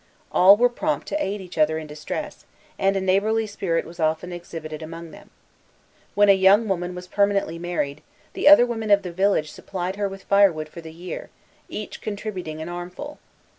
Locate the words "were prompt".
0.57-1.07